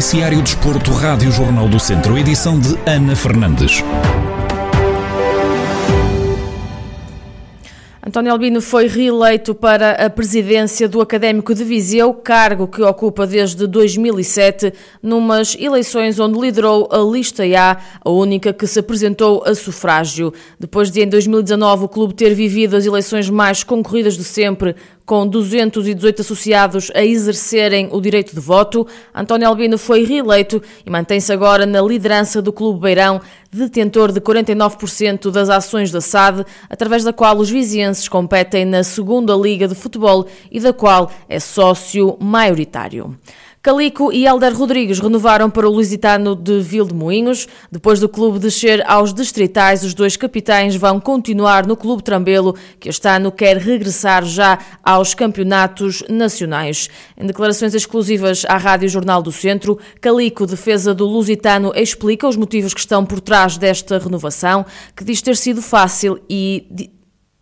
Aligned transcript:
Noticiário 0.00 0.40
Desporto, 0.40 0.92
Rádio 0.92 1.30
Jornal 1.30 1.68
do 1.68 1.78
Centro, 1.78 2.16
edição 2.16 2.58
de 2.58 2.74
Ana 2.86 3.14
Fernandes. 3.14 3.84
António 8.02 8.32
Albino 8.32 8.62
foi 8.62 8.88
reeleito 8.88 9.54
para 9.54 9.90
a 9.92 10.08
presidência 10.08 10.88
do 10.88 11.02
Académico 11.02 11.54
de 11.54 11.62
Viseu, 11.62 12.14
cargo 12.14 12.66
que 12.66 12.80
ocupa 12.80 13.26
desde 13.26 13.66
2007, 13.66 14.72
numas 15.02 15.54
eleições 15.60 16.18
onde 16.18 16.40
liderou 16.40 16.88
a 16.90 16.98
lista 16.98 17.44
A, 17.44 17.76
a 18.02 18.10
única 18.10 18.54
que 18.54 18.66
se 18.66 18.80
apresentou 18.80 19.44
a 19.46 19.54
sufrágio. 19.54 20.32
Depois 20.58 20.90
de, 20.90 21.02
em 21.02 21.08
2019, 21.08 21.84
o 21.84 21.88
clube 21.88 22.14
ter 22.14 22.34
vivido 22.34 22.74
as 22.74 22.86
eleições 22.86 23.28
mais 23.28 23.62
concorridas 23.62 24.16
de 24.16 24.24
sempre, 24.24 24.74
com 25.10 25.26
218 25.26 26.22
associados 26.22 26.88
a 26.94 27.04
exercerem 27.04 27.88
o 27.90 28.00
direito 28.00 28.32
de 28.32 28.40
voto, 28.40 28.86
António 29.12 29.48
Albino 29.48 29.76
foi 29.76 30.04
reeleito 30.04 30.62
e 30.86 30.88
mantém-se 30.88 31.32
agora 31.32 31.66
na 31.66 31.82
liderança 31.82 32.40
do 32.40 32.52
Clube 32.52 32.78
Beirão, 32.78 33.20
detentor 33.50 34.12
de 34.12 34.20
49% 34.20 35.32
das 35.32 35.50
ações 35.50 35.90
da 35.90 36.00
SAD, 36.00 36.46
através 36.68 37.02
da 37.02 37.12
qual 37.12 37.36
os 37.38 37.50
vizienses 37.50 38.08
competem 38.08 38.64
na 38.64 38.84
segunda 38.84 39.34
Liga 39.34 39.66
de 39.66 39.74
Futebol 39.74 40.28
e 40.48 40.60
da 40.60 40.72
qual 40.72 41.10
é 41.28 41.40
sócio 41.40 42.16
maioritário. 42.20 43.18
Calico 43.62 44.10
e 44.10 44.24
Helder 44.24 44.56
Rodrigues 44.56 45.00
renovaram 45.00 45.50
para 45.50 45.68
o 45.68 45.70
Lusitano 45.70 46.34
de 46.34 46.60
Vildemoinhos. 46.60 47.46
Depois 47.70 48.00
do 48.00 48.08
clube 48.08 48.38
descer 48.38 48.82
aos 48.90 49.12
distritais, 49.12 49.84
os 49.84 49.92
dois 49.92 50.16
capitães 50.16 50.74
vão 50.76 50.98
continuar 50.98 51.66
no 51.66 51.76
Clube 51.76 52.02
Trambelo, 52.02 52.54
que 52.78 52.88
este 52.88 53.06
ano 53.06 53.30
quer 53.30 53.58
regressar 53.58 54.24
já 54.24 54.58
aos 54.82 55.12
campeonatos 55.12 56.02
nacionais. 56.08 56.88
Em 57.18 57.26
declarações 57.26 57.74
exclusivas 57.74 58.46
à 58.48 58.56
Rádio 58.56 58.88
Jornal 58.88 59.20
do 59.20 59.30
Centro, 59.30 59.78
Calico, 60.00 60.46
defesa 60.46 60.94
do 60.94 61.04
Lusitano, 61.04 61.70
explica 61.76 62.26
os 62.26 62.36
motivos 62.36 62.72
que 62.72 62.80
estão 62.80 63.04
por 63.04 63.20
trás 63.20 63.58
desta 63.58 63.98
renovação, 63.98 64.64
que 64.96 65.04
diz 65.04 65.20
ter 65.20 65.36
sido 65.36 65.60
fácil 65.60 66.18
e 66.30 66.90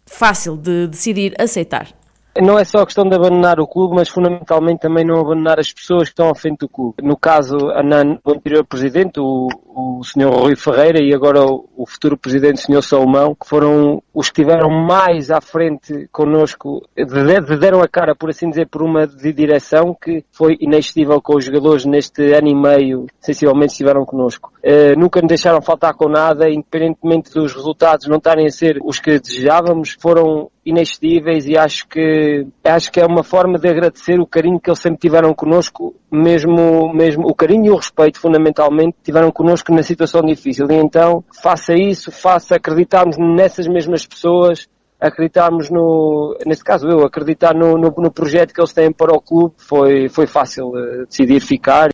fácil 0.05 0.57
de 0.57 0.89
decidir 0.89 1.33
aceitar 1.39 1.98
não 2.43 2.59
é 2.59 2.65
só 2.65 2.79
a 2.79 2.87
questão 2.87 3.05
de 3.09 3.15
abandonar 3.15 3.61
o 3.61 3.67
clube, 3.67 3.95
mas 3.95 4.09
fundamentalmente 4.09 4.81
também 4.81 5.05
não 5.05 5.21
abandonar 5.21 5.59
as 5.59 5.73
pessoas 5.73 6.05
que 6.05 6.13
estão 6.13 6.31
à 6.31 6.35
frente 6.35 6.59
do 6.59 6.69
clube. 6.69 7.03
No 7.03 7.17
caso, 7.17 7.57
o 7.57 8.31
anterior 8.33 8.65
presidente, 8.65 9.21
o, 9.21 9.49
o 9.67 10.03
Sr. 10.05 10.29
Rui 10.29 10.57
Ferreira, 10.57 11.03
e 11.03 11.15
agora 11.15 11.45
o, 11.45 11.69
o 11.77 11.87
futuro 11.87 12.17
presidente, 12.17 12.59
o 12.59 12.61
Sr. 12.61 12.83
Salomão, 12.83 13.35
que 13.35 13.49
foram 13.49 14.03
os 14.15 14.31
que 14.31 14.43
estiveram 14.43 14.71
mais 14.71 15.31
à 15.31 15.41
frente 15.41 16.09
connosco, 16.11 16.83
deram 17.61 17.81
a 17.81 17.89
cara, 17.89 18.15
por 18.15 18.31
assim 18.31 18.51
dizer, 18.51 18.67
por 18.67 18.83
uma 18.83 19.07
direção 19.07 19.97
que 20.01 20.25
foi 20.33 20.57
inexcedível 20.61 21.21
com 21.21 21.37
os 21.37 21.45
jogadores 21.45 21.85
neste 21.85 22.33
ano 22.33 22.49
e 22.49 22.55
meio, 22.55 23.07
sensivelmente 23.21 23.73
estiveram 23.73 24.05
connosco. 24.05 24.53
Uh, 24.59 24.99
nunca 24.99 25.21
nos 25.21 25.29
deixaram 25.29 25.63
faltar 25.63 25.95
com 25.95 26.09
nada, 26.09 26.49
independentemente 26.49 27.33
dos 27.33 27.53
resultados 27.55 28.07
não 28.07 28.17
estarem 28.17 28.47
a 28.47 28.51
ser 28.51 28.79
os 28.83 28.99
que 28.99 29.19
desejávamos, 29.19 29.97
foram 30.01 30.51
inexcedíveis 30.69 31.47
e 31.47 31.57
acho 31.57 31.89
que, 31.89 32.47
acho 32.63 32.93
que 32.93 33.01
é 33.01 33.07
uma 33.07 33.25
forma 33.25 33.59
de 33.59 33.69
agradecer 33.69 34.21
o 34.21 34.27
carinho 34.27 34.61
que 34.61 34.69
eles 34.69 34.81
sempre 34.81 35.01
tiveram 35.01 35.33
connosco, 35.33 35.95
mesmo, 36.11 36.93
mesmo 36.93 37.27
o 37.27 37.35
carinho 37.35 37.67
e 37.67 37.71
o 37.71 37.77
respeito, 37.77 38.21
fundamentalmente, 38.21 38.97
tiveram 39.03 39.31
connosco 39.31 39.73
na 39.73 39.83
situação 39.83 40.21
difícil. 40.21 40.67
E 40.71 40.75
então, 40.75 41.25
faça 41.43 41.75
isso, 41.75 42.13
faça 42.13 42.57
acreditarmos 42.57 43.17
nessas 43.19 43.67
mesmas 43.67 44.07
pessoas, 44.07 44.69
acreditarmos 45.01 45.71
no, 45.71 46.37
nesse 46.45 46.63
caso 46.63 46.87
eu, 46.87 47.05
acreditar 47.05 47.55
no, 47.55 47.79
no, 47.79 47.95
no 47.97 48.11
projeto 48.11 48.53
que 48.53 48.61
eles 48.61 48.73
têm 48.73 48.93
para 48.93 49.15
o 49.15 49.21
clube, 49.21 49.55
foi, 49.57 50.09
foi 50.09 50.27
fácil 50.27 50.69
uh, 50.69 51.07
decidir 51.07 51.41
ficar. 51.41 51.91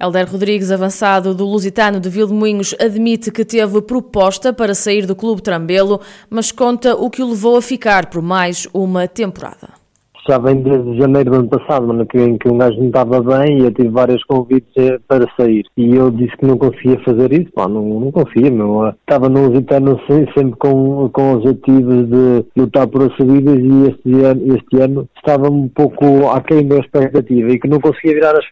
Helder 0.00 0.30
Rodrigues, 0.30 0.70
avançado 0.70 1.34
do 1.34 1.44
Lusitano 1.44 2.00
de 2.00 2.08
Vilmoinhos, 2.08 2.74
admite 2.80 3.30
que 3.30 3.44
teve 3.44 3.80
proposta 3.82 4.52
para 4.52 4.74
sair 4.74 5.06
do 5.06 5.14
Clube 5.14 5.42
Trambelo, 5.42 6.00
mas 6.28 6.50
conta 6.50 6.94
o 6.94 7.08
que 7.08 7.22
o 7.22 7.30
levou 7.30 7.56
a 7.56 7.62
ficar 7.62 8.06
por 8.06 8.20
mais 8.20 8.66
uma 8.72 9.06
temporada 9.06 9.83
já 10.28 10.38
vem 10.38 10.56
desde 10.56 10.98
janeiro 10.98 11.30
do 11.30 11.36
ano 11.36 11.48
passado, 11.48 11.86
mano, 11.86 12.06
que, 12.06 12.18
em 12.18 12.38
que 12.38 12.48
um 12.48 12.58
gajo 12.58 12.78
não 12.78 12.86
estava 12.86 13.20
bem 13.20 13.58
e 13.58 13.64
eu 13.64 13.72
tive 13.72 13.88
vários 13.88 14.22
convites 14.24 14.72
eh, 14.76 14.98
para 15.06 15.26
sair. 15.36 15.64
E 15.76 15.94
eu 15.94 16.10
disse 16.10 16.36
que 16.36 16.46
não 16.46 16.56
conseguia 16.56 16.98
fazer 17.04 17.32
isso, 17.32 17.52
pá, 17.52 17.68
não, 17.68 18.00
não 18.00 18.10
conseguia, 18.10 18.50
meu. 18.50 18.88
Estava 18.88 19.28
no 19.28 19.48
Lusitano 19.48 20.00
sempre 20.08 20.52
com, 20.58 21.08
com 21.10 21.34
objetivos 21.34 22.08
de 22.08 22.44
lutar 22.56 22.86
por 22.86 23.02
as 23.02 23.16
subidas 23.16 23.58
e 23.58 23.88
este 23.88 24.24
ano, 24.24 24.56
este 24.56 24.80
ano 24.80 25.08
estava 25.16 25.50
um 25.50 25.68
pouco 25.68 26.28
aquém 26.28 26.66
da 26.66 26.78
expectativa 26.78 27.50
e 27.50 27.58
que 27.58 27.68
não 27.68 27.80
conseguia 27.80 28.14
virar 28.14 28.32
as, 28.32 28.44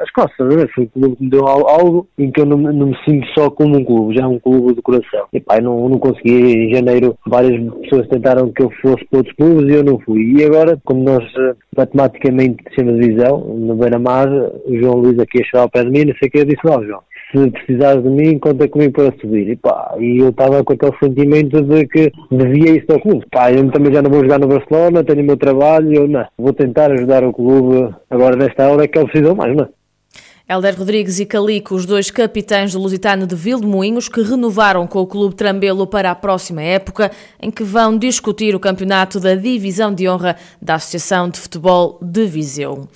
as 0.00 0.10
costas, 0.10 0.54
ver? 0.54 0.70
Foi 0.74 0.84
um 0.84 1.00
clube 1.00 1.16
que 1.16 1.24
me 1.24 1.30
deu 1.30 1.46
algo 1.46 2.06
em 2.18 2.30
que 2.30 2.40
eu 2.40 2.46
não, 2.46 2.56
não 2.56 2.86
me 2.86 2.96
sinto 3.04 3.26
só 3.34 3.50
como 3.50 3.78
um 3.78 3.84
clube, 3.84 4.16
já 4.16 4.24
é 4.24 4.26
um 4.26 4.38
clube 4.38 4.74
de 4.74 4.82
coração. 4.82 5.26
E 5.32 5.40
pá, 5.40 5.60
não, 5.60 5.88
não 5.88 5.98
conseguia. 5.98 6.34
Em 6.34 6.74
janeiro 6.74 7.16
várias 7.26 7.60
pessoas 7.82 8.08
tentaram 8.08 8.52
que 8.52 8.62
eu 8.62 8.70
fosse 8.82 9.04
para 9.06 9.18
outros 9.18 9.36
clubes 9.36 9.68
e 9.68 9.76
eu 9.76 9.84
não 9.84 9.98
fui. 10.00 10.34
E 10.36 10.44
agora, 10.44 10.78
como 10.84 11.13
nós 11.14 11.32
eh, 11.36 11.54
matematicamente 11.76 12.64
descemos 12.64 12.94
a 12.94 13.00
divisão, 13.00 13.38
no 13.38 13.76
Beira-Mar, 13.76 14.28
o 14.28 14.78
João 14.78 14.96
Luís 14.96 15.18
aqui 15.18 15.40
a 15.40 15.44
chegar 15.44 15.62
ao 15.62 15.70
pé 15.70 15.84
de 15.84 15.90
mim, 15.90 16.04
não 16.04 16.14
sei 16.16 16.28
o 16.28 16.30
que, 16.30 16.38
eu 16.38 16.44
disse, 16.44 16.64
não, 16.64 16.84
João, 16.84 17.00
se 17.32 17.50
precisares 17.50 18.02
de 18.02 18.08
mim, 18.08 18.38
conta 18.38 18.68
comigo 18.68 18.92
para 18.92 19.14
subir. 19.20 19.48
E 19.48 19.56
pá, 19.56 19.94
e 19.98 20.18
eu 20.18 20.30
estava 20.30 20.62
com 20.62 20.72
aquele 20.72 20.96
sentimento 21.02 21.62
de 21.62 21.86
que 21.86 22.12
devia 22.30 22.76
isso 22.76 22.92
ao 22.92 23.00
clube. 23.00 23.24
Pá, 23.30 23.52
eu 23.52 23.70
também 23.70 23.92
já 23.92 24.02
não 24.02 24.10
vou 24.10 24.22
jogar 24.22 24.38
no 24.38 24.48
Barcelona, 24.48 25.04
tenho 25.04 25.22
o 25.22 25.24
meu 25.24 25.36
trabalho, 25.36 25.94
eu 25.94 26.08
não, 26.08 26.26
vou 26.38 26.52
tentar 26.52 26.90
ajudar 26.92 27.24
o 27.24 27.32
clube 27.32 27.94
agora 28.10 28.36
nesta 28.36 28.68
hora 28.68 28.84
é 28.84 28.88
que 28.88 28.98
ele 28.98 29.08
precisa 29.08 29.34
mais, 29.34 29.56
não 29.56 29.64
é? 29.64 29.68
Helder 30.46 30.78
Rodrigues 30.78 31.18
e 31.20 31.24
Calico, 31.24 31.74
os 31.74 31.86
dois 31.86 32.10
capitães 32.10 32.74
do 32.74 32.78
Lusitano 32.78 33.26
de 33.26 33.34
Vildemoinhos, 33.34 34.10
que 34.10 34.20
renovaram 34.20 34.86
com 34.86 35.00
o 35.00 35.06
Clube 35.06 35.34
Trambelo 35.34 35.86
para 35.86 36.10
a 36.10 36.14
próxima 36.14 36.60
época, 36.60 37.10
em 37.40 37.50
que 37.50 37.64
vão 37.64 37.96
discutir 37.96 38.54
o 38.54 38.60
campeonato 38.60 39.18
da 39.18 39.34
Divisão 39.34 39.94
de 39.94 40.06
Honra 40.06 40.36
da 40.60 40.74
Associação 40.74 41.30
de 41.30 41.40
Futebol 41.40 41.98
de 42.02 42.26
Viseu. 42.26 42.86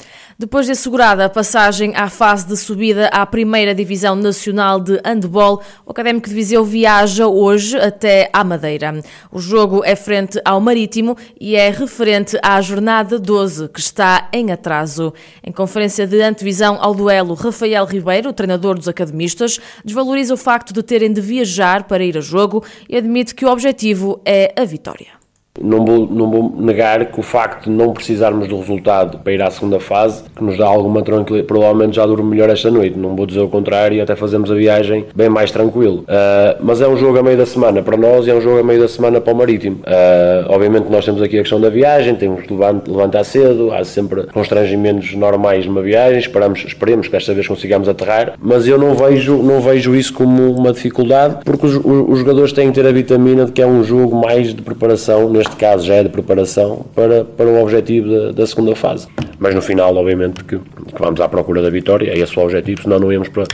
Depois 0.40 0.66
de 0.66 0.70
assegurada 0.70 1.24
a 1.24 1.28
passagem 1.28 1.96
à 1.96 2.08
fase 2.08 2.46
de 2.46 2.56
subida 2.56 3.08
à 3.08 3.26
primeira 3.26 3.74
Divisão 3.74 4.14
Nacional 4.14 4.78
de 4.78 5.00
Handball, 5.04 5.60
o 5.84 5.90
Académico 5.90 6.28
de 6.28 6.34
Viseu 6.36 6.64
viaja 6.64 7.26
hoje 7.26 7.76
até 7.76 8.30
à 8.32 8.44
Madeira. 8.44 9.02
O 9.32 9.40
jogo 9.40 9.82
é 9.84 9.96
frente 9.96 10.40
ao 10.44 10.60
Marítimo 10.60 11.16
e 11.40 11.56
é 11.56 11.70
referente 11.70 12.38
à 12.40 12.60
jornada 12.60 13.18
12, 13.18 13.68
que 13.70 13.80
está 13.80 14.28
em 14.32 14.52
atraso. 14.52 15.12
Em 15.42 15.50
conferência 15.50 16.06
de 16.06 16.22
antevisão 16.22 16.78
ao 16.80 16.94
duelo, 16.94 17.34
Rafael 17.34 17.84
Ribeiro, 17.84 18.32
treinador 18.32 18.78
dos 18.78 18.86
academistas, 18.86 19.58
desvaloriza 19.84 20.34
o 20.34 20.36
facto 20.36 20.72
de 20.72 20.84
terem 20.84 21.12
de 21.12 21.20
viajar 21.20 21.82
para 21.82 22.04
ir 22.04 22.16
a 22.16 22.20
jogo 22.20 22.64
e 22.88 22.96
admite 22.96 23.34
que 23.34 23.44
o 23.44 23.50
objetivo 23.50 24.20
é 24.24 24.54
a 24.56 24.64
vitória. 24.64 25.17
Não 25.62 25.84
vou, 25.84 26.06
não 26.06 26.30
vou 26.30 26.54
negar 26.58 27.06
que 27.06 27.20
o 27.20 27.22
facto 27.22 27.64
de 27.64 27.70
não 27.70 27.92
precisarmos 27.92 28.48
do 28.48 28.58
resultado 28.58 29.18
para 29.18 29.32
ir 29.32 29.42
à 29.42 29.50
segunda 29.50 29.80
fase, 29.80 30.24
que 30.34 30.42
nos 30.42 30.56
dá 30.56 30.66
alguma 30.66 31.02
tranquilidade, 31.02 31.46
provavelmente 31.46 31.96
já 31.96 32.06
durmo 32.06 32.28
melhor 32.28 32.50
esta 32.50 32.70
noite. 32.70 32.98
Não 32.98 33.14
vou 33.14 33.26
dizer 33.26 33.40
o 33.40 33.48
contrário 33.48 33.96
e 33.96 34.00
até 34.00 34.16
fazemos 34.16 34.50
a 34.50 34.54
viagem 34.54 35.06
bem 35.14 35.28
mais 35.28 35.50
tranquilo. 35.50 35.98
Uh, 36.00 36.58
mas 36.60 36.80
é 36.80 36.88
um 36.88 36.96
jogo 36.96 37.18
a 37.18 37.22
meio 37.22 37.36
da 37.36 37.46
semana 37.46 37.82
para 37.82 37.96
nós 37.96 38.26
e 38.26 38.30
é 38.30 38.34
um 38.34 38.40
jogo 38.40 38.58
a 38.58 38.62
meio 38.62 38.80
da 38.80 38.88
semana 38.88 39.20
para 39.20 39.32
o 39.32 39.36
Marítimo. 39.36 39.76
Uh, 39.76 40.52
obviamente 40.52 40.90
nós 40.90 41.04
temos 41.04 41.22
aqui 41.22 41.38
a 41.38 41.42
questão 41.42 41.60
da 41.60 41.70
viagem, 41.70 42.14
temos 42.14 42.42
que 42.42 42.52
levantar 42.52 43.24
cedo, 43.24 43.72
há 43.72 43.84
sempre 43.84 44.24
constrangimentos 44.24 45.14
normais 45.14 45.66
numa 45.66 45.82
viagem, 45.82 46.18
esperamos, 46.18 46.64
esperemos 46.64 47.06
que 47.06 47.12
desta 47.12 47.34
vez 47.34 47.46
consigamos 47.46 47.88
aterrar, 47.88 48.34
mas 48.40 48.66
eu 48.66 48.78
não 48.78 48.94
vejo, 48.94 49.36
não 49.42 49.60
vejo 49.60 49.94
isso 49.94 50.12
como 50.12 50.52
uma 50.52 50.72
dificuldade, 50.72 51.38
porque 51.44 51.66
os, 51.66 51.74
os 51.76 52.18
jogadores 52.18 52.52
têm 52.52 52.68
que 52.68 52.74
ter 52.74 52.86
a 52.86 52.92
vitamina 52.92 53.44
de 53.44 53.52
que 53.52 53.62
é 53.62 53.66
um 53.66 53.82
jogo 53.82 54.16
mais 54.16 54.54
de 54.54 54.62
preparação 54.62 55.28
neste 55.28 55.47
neste 55.48 55.56
caso 55.56 55.86
já 55.86 55.94
é 55.94 56.02
de 56.02 56.08
preparação 56.08 56.84
para, 56.94 57.24
para 57.24 57.46
o 57.46 57.62
objetivo 57.62 58.08
da, 58.08 58.32
da 58.32 58.46
segunda 58.46 58.76
fase. 58.76 59.08
Mas 59.38 59.54
no 59.54 59.62
final, 59.62 59.94
obviamente, 59.96 60.44
que, 60.44 60.60
vamos 60.98 61.20
à 61.20 61.28
procura 61.28 61.62
da 61.62 61.70
vitória, 61.70 62.10
é 62.10 62.18
esse 62.18 62.38
o 62.38 62.42
objetivo, 62.42 62.82
senão 62.82 62.98
não 62.98 63.12
íamos 63.12 63.28
para, 63.28 63.44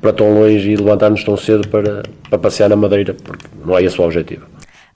para 0.00 0.12
tão 0.12 0.32
longe 0.32 0.70
e 0.70 0.76
levantar-nos 0.76 1.22
tão 1.22 1.36
cedo 1.36 1.68
para, 1.68 2.02
para 2.28 2.38
passear 2.38 2.68
na 2.68 2.76
Madeira, 2.76 3.14
porque 3.14 3.46
não 3.64 3.76
é 3.76 3.82
esse 3.82 4.00
o 4.00 4.04
objetivo. 4.04 4.46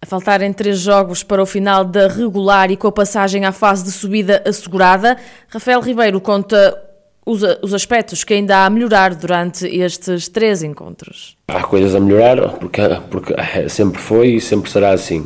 A 0.00 0.06
faltarem 0.06 0.52
três 0.52 0.78
jogos 0.78 1.22
para 1.22 1.42
o 1.42 1.46
final 1.46 1.84
da 1.84 2.06
regular 2.06 2.70
e 2.70 2.76
com 2.76 2.86
a 2.86 2.92
passagem 2.92 3.44
à 3.44 3.52
fase 3.52 3.84
de 3.84 3.90
subida 3.90 4.42
assegurada, 4.46 5.16
Rafael 5.48 5.80
Ribeiro 5.80 6.20
conta 6.20 6.80
os, 7.24 7.42
os 7.62 7.74
aspectos 7.74 8.22
que 8.22 8.34
ainda 8.34 8.58
há 8.58 8.66
a 8.66 8.70
melhorar 8.70 9.14
durante 9.14 9.66
estes 9.66 10.28
três 10.28 10.62
encontros. 10.62 11.36
Há 11.48 11.62
coisas 11.62 11.94
a 11.94 12.00
melhorar, 12.00 12.54
porque, 12.58 12.82
porque 13.08 13.32
sempre 13.70 14.00
foi 14.00 14.30
e 14.30 14.40
sempre 14.40 14.68
será 14.68 14.90
assim 14.90 15.24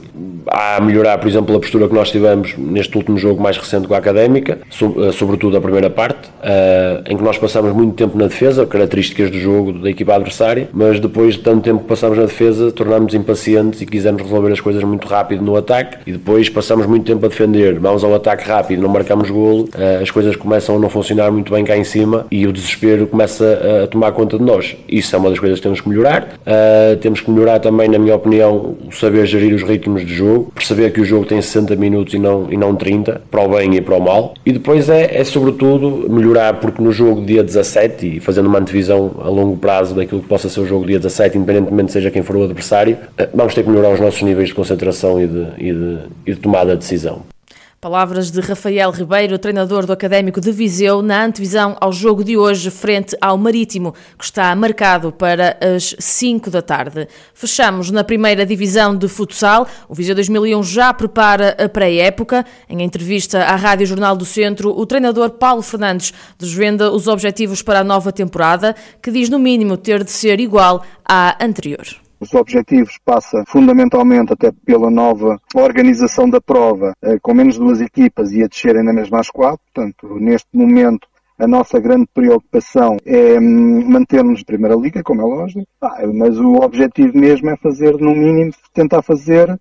há 0.50 0.76
a 0.76 0.80
melhorar, 0.80 1.18
por 1.18 1.28
exemplo, 1.28 1.54
a 1.54 1.60
postura 1.60 1.88
que 1.88 1.94
nós 1.94 2.10
tivemos 2.10 2.54
neste 2.56 2.96
último 2.96 3.16
jogo 3.18 3.42
mais 3.42 3.56
recente 3.56 3.86
com 3.86 3.94
a 3.94 3.98
Académica, 3.98 4.58
eh, 4.60 5.12
sobretudo 5.12 5.56
a 5.56 5.60
primeira 5.60 5.90
parte, 5.90 6.30
eh, 6.42 7.02
em 7.08 7.16
que 7.16 7.22
nós 7.22 7.38
passamos 7.38 7.72
muito 7.72 7.94
tempo 7.94 8.16
na 8.16 8.26
defesa, 8.26 8.66
características 8.66 9.30
do 9.30 9.38
jogo 9.38 9.72
da 9.72 9.90
equipa 9.90 10.14
adversária, 10.14 10.68
mas 10.72 10.98
depois 10.98 11.34
de 11.34 11.40
tanto 11.40 11.62
tempo 11.62 11.80
que 11.80 11.88
passamos 11.88 12.18
na 12.18 12.24
defesa, 12.24 12.72
tornámos 12.72 13.14
impacientes 13.14 13.80
e 13.80 13.86
quisemos 13.86 14.22
resolver 14.22 14.52
as 14.52 14.60
coisas 14.60 14.82
muito 14.82 15.06
rápido 15.06 15.42
no 15.42 15.56
ataque 15.56 15.98
e 16.06 16.12
depois 16.12 16.48
passamos 16.48 16.86
muito 16.86 17.04
tempo 17.04 17.24
a 17.24 17.28
defender, 17.28 17.78
vamos 17.78 18.02
ao 18.02 18.14
ataque 18.14 18.48
rápido, 18.48 18.82
não 18.82 18.88
marcamos 18.88 19.30
golo, 19.30 19.68
eh, 19.76 20.00
as 20.02 20.10
coisas 20.10 20.36
começam 20.36 20.76
a 20.76 20.78
não 20.78 20.88
funcionar 20.88 21.30
muito 21.30 21.52
bem 21.52 21.64
cá 21.64 21.76
em 21.76 21.84
cima 21.84 22.26
e 22.30 22.46
o 22.46 22.52
desespero 22.52 23.06
começa 23.06 23.84
a 23.84 23.86
tomar 23.86 24.12
conta 24.12 24.38
de 24.38 24.44
nós. 24.44 24.76
Isso 24.88 25.14
é 25.14 25.18
uma 25.18 25.30
das 25.30 25.38
coisas 25.38 25.58
que 25.58 25.62
temos 25.62 25.80
que 25.80 25.88
melhorar. 25.88 26.09
Temos 27.00 27.20
que 27.20 27.30
melhorar 27.30 27.58
também, 27.60 27.88
na 27.88 27.98
minha 27.98 28.14
opinião, 28.14 28.76
o 28.86 28.92
saber 28.92 29.26
gerir 29.26 29.54
os 29.54 29.62
ritmos 29.62 30.04
de 30.04 30.14
jogo, 30.14 30.52
perceber 30.54 30.92
que 30.92 31.00
o 31.00 31.04
jogo 31.04 31.24
tem 31.24 31.40
60 31.40 31.76
minutos 31.76 32.14
e 32.14 32.18
não, 32.18 32.48
e 32.50 32.56
não 32.56 32.74
30, 32.74 33.22
para 33.30 33.42
o 33.42 33.48
bem 33.48 33.74
e 33.76 33.80
para 33.80 33.96
o 33.96 34.00
mal. 34.00 34.34
E 34.44 34.52
depois 34.52 34.88
é, 34.88 35.18
é 35.18 35.24
sobretudo 35.24 36.08
melhorar, 36.10 36.54
porque 36.54 36.82
no 36.82 36.92
jogo 36.92 37.24
dia 37.24 37.42
17, 37.42 38.16
e 38.16 38.20
fazendo 38.20 38.46
uma 38.46 38.58
antevisão 38.58 39.12
a 39.22 39.28
longo 39.28 39.56
prazo 39.56 39.94
daquilo 39.94 40.20
que 40.20 40.28
possa 40.28 40.48
ser 40.48 40.60
o 40.60 40.66
jogo 40.66 40.86
dia 40.86 40.98
17, 40.98 41.38
independentemente 41.38 41.92
seja 41.92 42.10
quem 42.10 42.22
for 42.22 42.36
o 42.36 42.44
adversário, 42.44 42.96
eh, 43.16 43.28
vamos 43.32 43.54
ter 43.54 43.62
que 43.62 43.70
melhorar 43.70 43.92
os 43.92 44.00
nossos 44.00 44.22
níveis 44.22 44.48
de 44.48 44.54
concentração 44.54 45.20
e 45.20 45.26
de, 45.26 45.46
e 45.58 45.72
de, 45.72 45.98
e 46.26 46.34
de 46.34 46.40
tomada 46.40 46.72
de 46.72 46.78
decisão. 46.78 47.29
Palavras 47.80 48.30
de 48.30 48.42
Rafael 48.42 48.90
Ribeiro, 48.90 49.38
treinador 49.38 49.86
do 49.86 49.92
Académico 49.94 50.38
de 50.38 50.52
Viseu, 50.52 51.00
na 51.00 51.24
antevisão 51.24 51.78
ao 51.80 51.90
jogo 51.90 52.22
de 52.22 52.36
hoje 52.36 52.70
frente 52.70 53.16
ao 53.18 53.38
Marítimo, 53.38 53.94
que 54.18 54.24
está 54.26 54.54
marcado 54.54 55.10
para 55.10 55.56
as 55.62 55.96
5 55.98 56.50
da 56.50 56.60
tarde. 56.60 57.08
Fechamos 57.32 57.90
na 57.90 58.04
primeira 58.04 58.44
divisão 58.44 58.94
de 58.94 59.08
futsal. 59.08 59.66
O 59.88 59.94
Viseu 59.94 60.14
2001 60.14 60.62
já 60.62 60.92
prepara 60.92 61.56
a 61.58 61.70
pré-época. 61.70 62.44
Em 62.68 62.82
entrevista 62.82 63.44
à 63.44 63.56
Rádio 63.56 63.86
Jornal 63.86 64.14
do 64.14 64.26
Centro, 64.26 64.78
o 64.78 64.84
treinador 64.84 65.30
Paulo 65.30 65.62
Fernandes 65.62 66.12
desvenda 66.38 66.92
os 66.92 67.08
objetivos 67.08 67.62
para 67.62 67.80
a 67.80 67.84
nova 67.84 68.12
temporada, 68.12 68.76
que 69.02 69.10
diz 69.10 69.30
no 69.30 69.38
mínimo 69.38 69.78
ter 69.78 70.04
de 70.04 70.10
ser 70.10 70.38
igual 70.38 70.84
à 71.02 71.42
anterior. 71.42 71.86
Os 72.20 72.34
objetivos 72.34 72.98
passa 73.02 73.42
fundamentalmente 73.46 74.34
até 74.34 74.52
pela 74.52 74.90
nova 74.90 75.40
organização 75.54 76.28
da 76.28 76.38
prova, 76.38 76.92
eh, 77.02 77.18
com 77.22 77.32
menos 77.32 77.56
duas 77.56 77.80
equipas 77.80 78.30
e 78.32 78.42
a 78.42 78.46
descerem 78.46 78.84
na 78.84 78.92
mesma 78.92 79.20
às 79.20 79.30
quatro. 79.30 79.60
Portanto, 79.72 80.18
neste 80.20 80.48
momento, 80.52 81.08
a 81.38 81.46
nossa 81.48 81.80
grande 81.80 82.06
preocupação 82.12 82.98
é 83.06 83.40
hum, 83.40 83.88
manter-nos 83.88 84.42
Primeira 84.42 84.76
Liga, 84.76 85.02
como 85.02 85.22
é 85.22 85.24
lógico, 85.24 85.66
mas 86.12 86.38
o 86.38 86.56
objetivo 86.56 87.16
mesmo 87.16 87.48
é 87.48 87.56
fazer, 87.56 87.96
no 87.96 88.14
mínimo, 88.14 88.52
tentar 88.74 89.00
fazer 89.00 89.58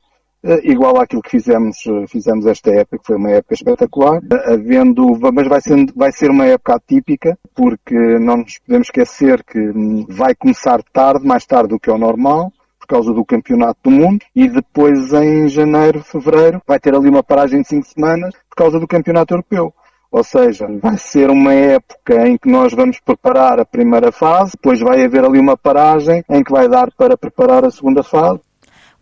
igual 0.64 1.00
àquilo 1.00 1.22
que 1.22 1.32
fizemos, 1.32 1.78
eh, 1.86 2.08
fizemos 2.08 2.46
esta 2.46 2.72
época, 2.72 3.00
que 3.00 3.06
foi 3.06 3.18
uma 3.18 3.32
época 3.32 3.54
espetacular, 3.54 4.22
eh, 4.32 4.54
havendo, 4.54 5.06
mas 5.34 5.48
vai 5.48 5.62
ser, 5.62 5.86
vai 5.96 6.12
ser 6.12 6.32
uma 6.32 6.46
época 6.46 6.76
atípica, 6.76 7.38
porque 7.54 7.96
não 8.20 8.38
nos 8.38 8.58
podemos 8.60 8.88
esquecer 8.88 9.44
que 9.44 9.60
hum, 9.60 10.06
vai 10.10 10.34
começar 10.34 10.82
tarde, 10.94 11.26
mais 11.26 11.46
tarde 11.46 11.70
do 11.70 11.80
que 11.80 11.90
é 11.90 11.94
o 11.94 11.98
normal, 11.98 12.52
por 12.80 12.88
causa 12.88 13.14
do 13.14 13.26
Campeonato 13.26 13.80
do 13.84 13.92
Mundo, 13.92 14.26
e 14.36 14.48
depois 14.48 15.14
em 15.14 15.48
janeiro, 15.50 16.02
fevereiro, 16.02 16.62
vai 16.66 16.80
ter 16.80 16.96
ali 16.96 17.10
uma 17.10 17.24
paragem 17.24 17.62
de 17.62 17.68
cinco 17.68 17.86
semanas 17.86 18.34
por 18.50 18.56
causa 18.56 18.80
do 18.80 18.88
Campeonato 18.88 19.34
Europeu. 19.34 19.74
Ou 20.12 20.24
seja, 20.24 20.68
vai 20.82 20.98
ser 20.98 21.30
uma 21.30 21.54
época 21.54 22.28
em 22.28 22.36
que 22.36 22.50
nós 22.50 22.74
vamos 22.74 23.00
preparar 23.00 23.60
a 23.60 23.66
primeira 23.66 24.12
fase, 24.12 24.54
depois 24.54 24.80
vai 24.80 25.06
haver 25.06 25.24
ali 25.24 25.40
uma 25.40 25.56
paragem 25.56 26.24
em 26.28 26.44
que 26.44 26.52
vai 26.52 26.68
dar 26.68 26.90
para 26.92 27.16
preparar 27.16 27.64
a 27.64 27.70
segunda 27.70 28.02
fase. 28.02 28.40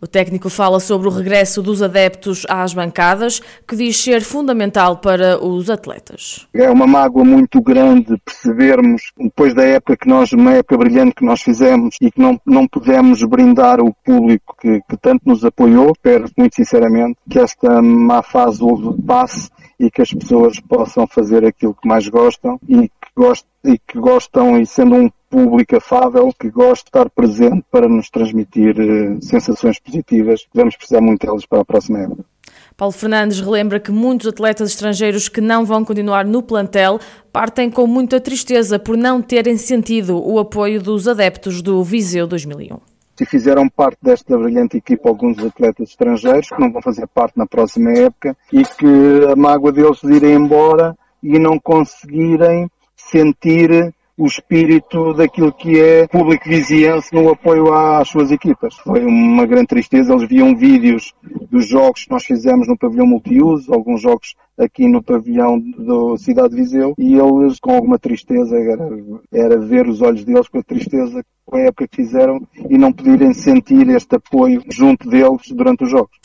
O 0.00 0.06
técnico 0.06 0.48
fala 0.48 0.78
sobre 0.78 1.08
o 1.08 1.10
regresso 1.10 1.60
dos 1.60 1.82
adeptos 1.82 2.46
às 2.48 2.72
bancadas, 2.72 3.40
que 3.66 3.74
diz 3.74 3.96
ser 3.96 4.22
fundamental 4.22 4.98
para 4.98 5.44
os 5.44 5.68
atletas. 5.68 6.46
É 6.54 6.70
uma 6.70 6.86
mágoa 6.86 7.24
muito 7.24 7.60
grande 7.60 8.16
percebermos, 8.24 9.12
depois 9.18 9.54
da 9.54 9.64
época 9.64 9.96
que 9.96 10.08
nós, 10.08 10.32
uma 10.32 10.52
época 10.52 10.78
brilhante 10.78 11.16
que 11.16 11.24
nós 11.24 11.42
fizemos 11.42 11.96
e 12.00 12.12
que 12.12 12.20
não, 12.20 12.40
não 12.46 12.68
pudemos 12.68 13.24
brindar 13.24 13.80
o 13.80 13.92
público 14.04 14.54
que, 14.60 14.80
que 14.88 14.96
tanto 14.96 15.22
nos 15.26 15.44
apoiou. 15.44 15.90
Espero 15.90 16.30
muito 16.38 16.54
sinceramente 16.54 17.16
que 17.28 17.40
esta 17.40 17.82
má 17.82 18.22
fase 18.22 18.60
passe 19.04 19.50
e 19.80 19.90
que 19.90 20.02
as 20.02 20.12
pessoas 20.12 20.60
possam 20.60 21.08
fazer 21.08 21.44
aquilo 21.44 21.74
que 21.74 21.88
mais 21.88 22.06
gostam 22.06 22.60
e 22.68 22.88
que 22.88 23.08
gostam, 23.16 23.50
e 23.64 23.78
que 23.78 23.98
gostam 23.98 24.60
e 24.60 24.66
sendo 24.66 24.94
um 24.94 25.10
público 25.28 25.76
afável 25.76 26.32
que 26.38 26.50
gosta 26.50 26.84
de 26.84 26.88
estar 26.88 27.10
presente 27.10 27.64
para 27.70 27.88
nos 27.88 28.08
transmitir 28.10 28.76
uh, 28.78 29.22
sensações 29.22 29.78
positivas. 29.78 30.46
Vamos 30.54 30.76
precisar 30.76 31.00
muito 31.00 31.26
delas 31.26 31.46
para 31.46 31.60
a 31.60 31.64
próxima 31.64 32.00
época. 32.00 32.24
Paulo 32.76 32.92
Fernandes 32.92 33.40
relembra 33.40 33.80
que 33.80 33.90
muitos 33.90 34.28
atletas 34.28 34.70
estrangeiros 34.70 35.28
que 35.28 35.40
não 35.40 35.64
vão 35.64 35.84
continuar 35.84 36.24
no 36.24 36.42
plantel 36.42 37.00
partem 37.32 37.70
com 37.70 37.86
muita 37.86 38.20
tristeza 38.20 38.78
por 38.78 38.96
não 38.96 39.20
terem 39.20 39.56
sentido 39.56 40.16
o 40.16 40.38
apoio 40.38 40.80
dos 40.80 41.08
adeptos 41.08 41.60
do 41.60 41.82
Viseu 41.82 42.26
2001 42.26 42.78
e 43.20 43.26
fizeram 43.26 43.68
parte 43.68 43.98
desta 44.00 44.36
brilhante 44.36 44.76
equipa 44.76 45.08
alguns 45.08 45.38
atletas 45.38 45.90
estrangeiros 45.90 46.48
que 46.48 46.60
não 46.60 46.70
vão 46.70 46.80
fazer 46.80 47.06
parte 47.08 47.36
na 47.36 47.46
próxima 47.46 47.90
época 47.90 48.36
e 48.52 48.62
que 48.62 49.26
a 49.30 49.34
mágoa 49.34 49.72
deles 49.72 49.98
de 50.02 50.12
irem 50.12 50.34
embora 50.34 50.96
e 51.22 51.38
não 51.38 51.58
conseguirem 51.58 52.70
sentir 52.96 53.92
o 54.18 54.26
espírito 54.26 55.14
daquilo 55.14 55.52
que 55.52 55.80
é 55.80 56.08
público 56.08 56.48
viziense 56.48 57.14
no 57.14 57.30
apoio 57.30 57.72
às 57.72 58.08
suas 58.08 58.32
equipas. 58.32 58.74
Foi 58.78 59.04
uma 59.04 59.46
grande 59.46 59.68
tristeza, 59.68 60.12
eles 60.12 60.28
viam 60.28 60.56
vídeos 60.56 61.14
dos 61.48 61.68
jogos 61.68 62.04
que 62.04 62.10
nós 62.10 62.24
fizemos 62.24 62.66
no 62.66 62.76
pavilhão 62.76 63.06
multiuso, 63.06 63.72
alguns 63.72 64.02
jogos 64.02 64.34
aqui 64.58 64.88
no 64.88 65.00
pavilhão 65.00 65.60
da 65.60 66.18
cidade 66.18 66.50
de 66.50 66.56
Viseu, 66.56 66.94
e 66.98 67.14
eles 67.14 67.60
com 67.60 67.70
alguma 67.70 67.96
tristeza, 67.96 68.56
era, 68.56 68.88
era 69.32 69.60
ver 69.60 69.86
os 69.86 70.02
olhos 70.02 70.24
deles 70.24 70.48
com 70.48 70.58
a 70.58 70.64
tristeza 70.64 71.24
com 71.46 71.56
a 71.56 71.60
época 71.60 71.86
que 71.86 71.96
fizeram 71.96 72.40
e 72.68 72.76
não 72.76 72.92
poderem 72.92 73.32
sentir 73.32 73.88
este 73.88 74.16
apoio 74.16 74.62
junto 74.68 75.08
deles 75.08 75.50
durante 75.52 75.84
os 75.84 75.90
jogos. 75.90 76.18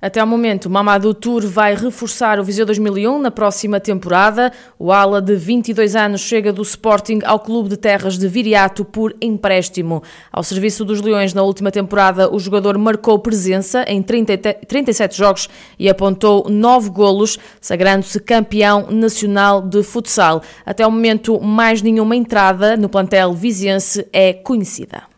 Até 0.00 0.20
ao 0.20 0.26
momento, 0.28 0.70
Mamadou 0.70 1.12
Tour 1.12 1.44
vai 1.44 1.74
reforçar 1.74 2.38
o 2.38 2.44
Viseu 2.44 2.64
2001 2.64 3.18
na 3.18 3.32
próxima 3.32 3.80
temporada. 3.80 4.52
O 4.78 4.92
ala 4.92 5.20
de 5.20 5.34
22 5.34 5.96
anos 5.96 6.20
chega 6.20 6.52
do 6.52 6.62
Sporting 6.62 7.18
ao 7.24 7.40
Clube 7.40 7.70
de 7.70 7.76
Terras 7.76 8.16
de 8.16 8.28
Viriato 8.28 8.84
por 8.84 9.16
empréstimo. 9.20 10.00
Ao 10.30 10.44
serviço 10.44 10.84
dos 10.84 11.00
Leões 11.00 11.34
na 11.34 11.42
última 11.42 11.72
temporada, 11.72 12.32
o 12.32 12.38
jogador 12.38 12.78
marcou 12.78 13.18
presença 13.18 13.84
em 13.88 14.00
30, 14.00 14.38
37 14.68 15.16
jogos 15.16 15.48
e 15.76 15.88
apontou 15.88 16.46
9 16.48 16.90
golos, 16.90 17.36
sagrando-se 17.60 18.20
campeão 18.20 18.86
nacional 18.92 19.60
de 19.60 19.82
futsal. 19.82 20.42
Até 20.64 20.84
ao 20.84 20.92
momento, 20.92 21.40
mais 21.40 21.82
nenhuma 21.82 22.14
entrada 22.14 22.76
no 22.76 22.88
plantel 22.88 23.32
viziense 23.32 24.06
é 24.12 24.32
conhecida. 24.32 25.08